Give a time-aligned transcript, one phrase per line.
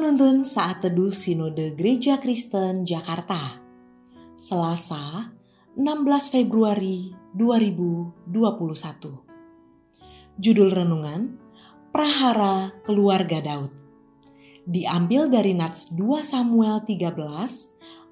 [0.00, 3.60] Penuntun Saat Teduh Sinode Gereja Kristen Jakarta.
[4.32, 5.28] Selasa
[5.76, 8.32] 16 Februari 2021
[10.40, 11.36] Judul Renungan
[11.92, 13.76] Prahara Keluarga Daud.
[14.64, 17.20] Diambil dari Nats 2 Samuel 13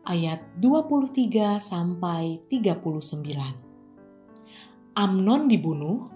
[0.05, 6.13] ayat 23 sampai 39 Amnon dibunuh,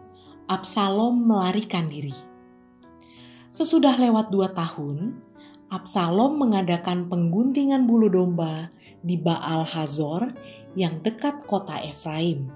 [0.53, 2.13] Absalom melarikan diri.
[3.49, 5.32] Sesudah lewat dua tahun,
[5.73, 8.69] Absalom mengadakan pengguntingan bulu domba
[9.01, 10.29] di Baal Hazor
[10.77, 12.53] yang dekat kota Efraim.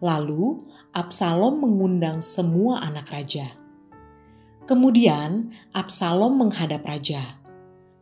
[0.00, 0.64] Lalu
[0.96, 3.52] Absalom mengundang semua anak raja.
[4.64, 7.36] Kemudian Absalom menghadap raja,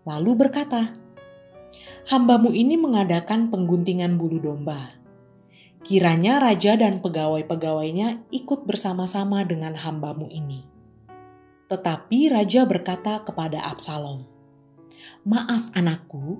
[0.07, 0.95] lalu berkata,
[2.07, 4.95] "Hambamu ini mengadakan pengguntingan bulu domba.
[5.83, 10.74] Kiranya raja dan pegawai-pegawainya ikut bersama-sama dengan hambamu ini."
[11.75, 14.23] Tetapi raja berkata kepada Absalom,
[15.27, 16.39] "Maaf, anakku,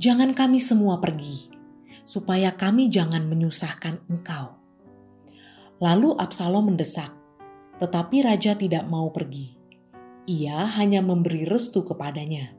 [0.00, 1.52] jangan kami semua pergi,
[2.08, 4.56] supaya kami jangan menyusahkan engkau."
[5.76, 7.12] Lalu Absalom mendesak,
[7.76, 9.52] tetapi raja tidak mau pergi.
[10.24, 12.56] Ia hanya memberi restu kepadanya.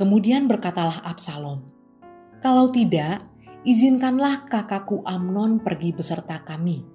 [0.00, 1.60] Kemudian berkatalah Absalom,
[2.40, 3.20] "Kalau tidak,
[3.68, 6.88] izinkanlah kakakku Amnon pergi beserta kami."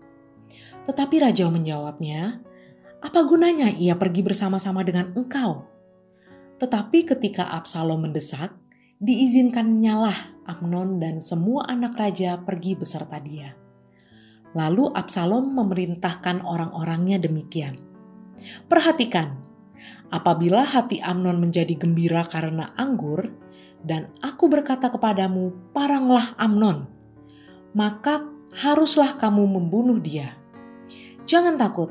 [0.90, 2.42] Tetapi raja menjawabnya,
[3.02, 5.66] apa gunanya ia pergi bersama-sama dengan engkau?
[6.62, 8.54] Tetapi ketika Absalom mendesak,
[9.02, 13.58] diizinkannya lah Amnon dan semua anak raja pergi beserta dia.
[14.54, 17.82] Lalu Absalom memerintahkan orang-orangnya demikian.
[18.70, 19.42] Perhatikan,
[20.14, 23.34] apabila hati Amnon menjadi gembira karena anggur,
[23.82, 26.86] dan aku berkata kepadamu, paranglah Amnon,
[27.74, 30.38] maka haruslah kamu membunuh dia.
[31.25, 31.90] Jangan takut,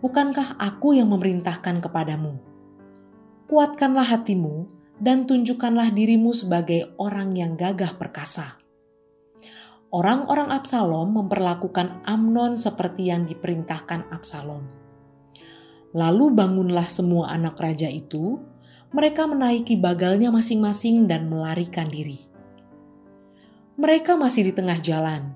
[0.00, 2.40] bukankah aku yang memerintahkan kepadamu?
[3.48, 4.68] Kuatkanlah hatimu
[5.00, 8.60] dan tunjukkanlah dirimu sebagai orang yang gagah perkasa.
[9.90, 14.64] Orang-orang Absalom memperlakukan Amnon seperti yang diperintahkan Absalom.
[15.90, 18.38] Lalu bangunlah semua anak raja itu,
[18.94, 22.22] mereka menaiki bagalnya masing-masing dan melarikan diri.
[23.80, 25.34] Mereka masih di tengah jalan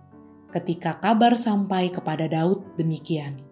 [0.55, 3.43] ketika kabar sampai kepada Daud demikian.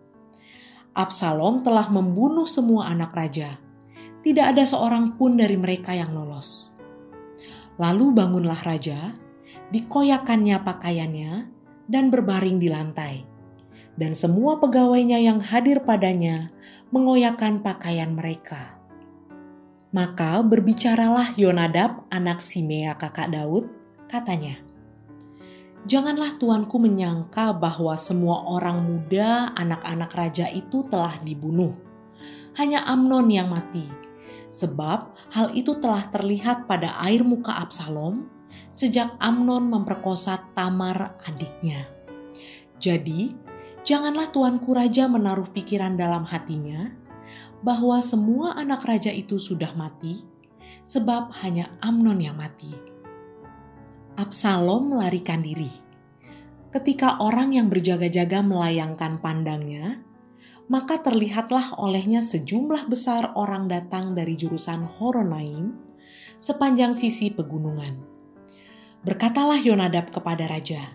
[0.92, 3.56] Absalom telah membunuh semua anak raja.
[4.20, 6.76] Tidak ada seorang pun dari mereka yang lolos.
[7.80, 9.16] Lalu bangunlah raja,
[9.72, 11.32] dikoyakannya pakaiannya,
[11.88, 13.24] dan berbaring di lantai.
[13.96, 16.52] Dan semua pegawainya yang hadir padanya
[16.92, 18.76] mengoyakkan pakaian mereka.
[19.96, 23.68] Maka berbicaralah Yonadab anak Simea kakak Daud,
[24.12, 24.60] katanya,
[25.82, 31.74] Janganlah tuanku menyangka bahwa semua orang muda, anak-anak raja itu telah dibunuh.
[32.54, 33.82] Hanya Amnon yang mati,
[34.54, 38.30] sebab hal itu telah terlihat pada air muka Absalom
[38.70, 41.90] sejak Amnon memperkosa Tamar adiknya.
[42.78, 43.34] Jadi,
[43.82, 46.94] janganlah tuanku raja menaruh pikiran dalam hatinya
[47.58, 50.22] bahwa semua anak raja itu sudah mati,
[50.86, 52.91] sebab hanya Amnon yang mati
[54.12, 55.72] Absalom melarikan diri.
[56.68, 60.04] Ketika orang yang berjaga-jaga melayangkan pandangnya,
[60.68, 65.80] maka terlihatlah olehnya sejumlah besar orang datang dari jurusan Horonaim
[66.36, 68.04] sepanjang sisi pegunungan.
[69.00, 70.92] Berkatalah Yonadab kepada raja,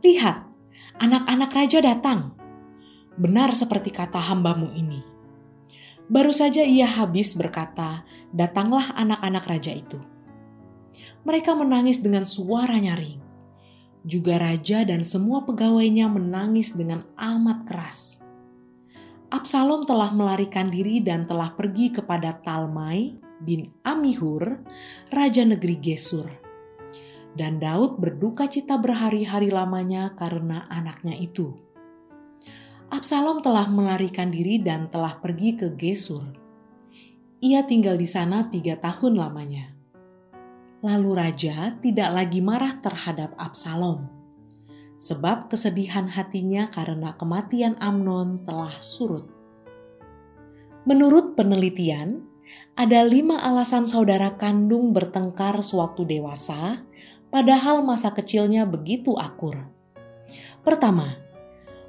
[0.00, 0.48] "Lihat,
[1.04, 2.32] anak-anak raja datang.
[3.20, 5.04] Benar seperti kata hambamu ini."
[6.08, 10.00] Baru saja ia habis berkata, "Datanglah anak-anak raja itu."
[11.28, 13.20] Mereka menangis dengan suara nyaring.
[14.08, 18.24] Juga raja dan semua pegawainya menangis dengan amat keras.
[19.28, 24.64] Absalom telah melarikan diri dan telah pergi kepada Talmai bin Amihur,
[25.12, 26.32] raja negeri Gesur.
[27.36, 31.52] Dan Daud berduka cita berhari-hari lamanya karena anaknya itu.
[32.88, 36.24] Absalom telah melarikan diri dan telah pergi ke Gesur.
[37.44, 39.77] Ia tinggal di sana tiga tahun lamanya.
[40.78, 44.06] Lalu raja tidak lagi marah terhadap Absalom,
[44.94, 49.26] sebab kesedihan hatinya karena kematian Amnon telah surut.
[50.86, 52.22] Menurut penelitian,
[52.78, 56.86] ada lima alasan saudara kandung bertengkar sewaktu dewasa,
[57.34, 59.66] padahal masa kecilnya begitu akur.
[60.62, 61.18] Pertama,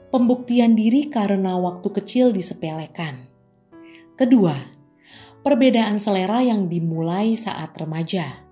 [0.09, 3.29] pembuktian diri karena waktu kecil disepelekan.
[4.17, 4.57] Kedua,
[5.45, 8.48] perbedaan selera yang dimulai saat remaja.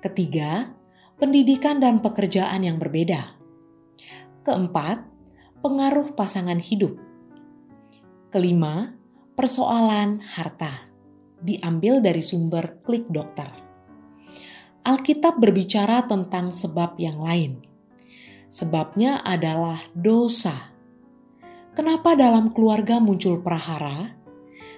[0.00, 0.72] Ketiga,
[1.20, 3.36] pendidikan dan pekerjaan yang berbeda.
[4.40, 5.04] Keempat,
[5.60, 6.96] pengaruh pasangan hidup.
[8.32, 8.96] Kelima,
[9.36, 10.88] persoalan harta.
[11.40, 13.48] diambil dari sumber klik dokter.
[14.84, 17.64] Alkitab berbicara tentang sebab yang lain.
[18.52, 20.52] Sebabnya adalah dosa.
[21.72, 24.20] Kenapa dalam keluarga muncul prahara?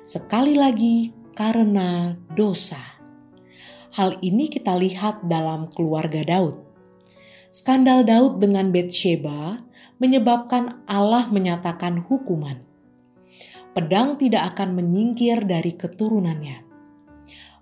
[0.06, 3.01] Sekali lagi, karena dosa.
[3.93, 6.56] Hal ini kita lihat dalam keluarga Daud.
[7.53, 9.61] Skandal Daud dengan Bathsheba
[10.00, 12.65] menyebabkan Allah menyatakan hukuman.
[13.77, 16.65] Pedang tidak akan menyingkir dari keturunannya.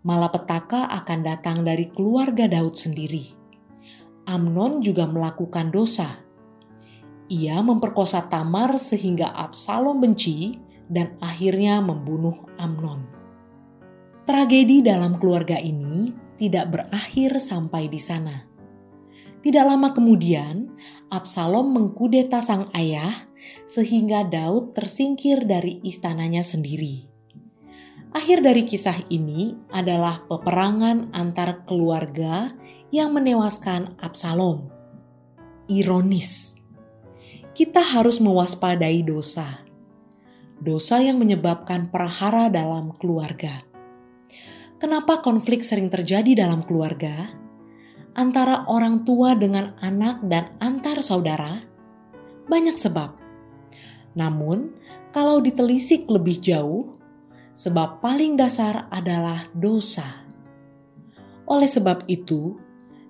[0.06, 3.34] Malapetaka akan datang dari keluarga Daud sendiri.
[4.30, 6.14] Amnon juga melakukan dosa.
[7.26, 13.19] Ia memperkosa Tamar sehingga Absalom benci dan akhirnya membunuh Amnon.
[14.30, 18.46] Tragedi dalam keluarga ini tidak berakhir sampai di sana.
[19.42, 20.70] Tidak lama kemudian,
[21.10, 23.26] Absalom mengkudeta sang ayah
[23.66, 27.10] sehingga Daud tersingkir dari istananya sendiri.
[28.14, 32.54] Akhir dari kisah ini adalah peperangan antar keluarga
[32.94, 34.70] yang menewaskan Absalom.
[35.66, 36.54] Ironis,
[37.50, 39.66] kita harus mewaspadai dosa.
[40.62, 43.66] Dosa yang menyebabkan perhara dalam keluarga.
[44.80, 47.40] Kenapa konflik sering terjadi dalam keluarga?
[48.14, 51.62] antara orang tua dengan anak dan antar saudara?
[52.50, 53.14] Banyak sebab.
[54.18, 54.74] Namun,
[55.14, 56.98] kalau ditelisik lebih jauh,
[57.54, 60.26] sebab paling dasar adalah dosa.
[61.46, 62.58] Oleh sebab itu,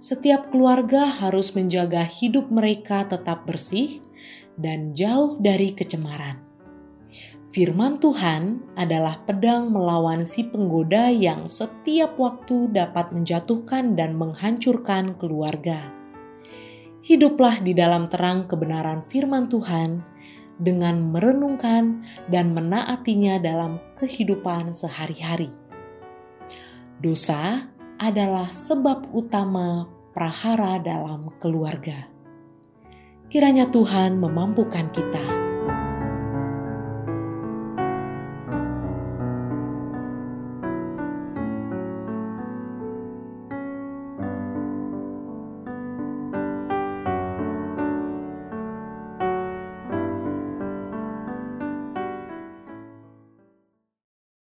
[0.01, 4.01] setiap keluarga harus menjaga hidup mereka tetap bersih
[4.57, 6.50] dan jauh dari kecemaran.
[7.51, 15.91] Firman Tuhan adalah pedang melawan si penggoda yang setiap waktu dapat menjatuhkan dan menghancurkan keluarga.
[17.03, 19.99] Hiduplah di dalam terang kebenaran firman Tuhan
[20.63, 25.51] dengan merenungkan dan menaatinya dalam kehidupan sehari-hari.
[27.03, 27.67] Dosa
[27.99, 32.07] adalah sebab utama prahara dalam keluarga.
[33.27, 35.40] Kiranya Tuhan memampukan kita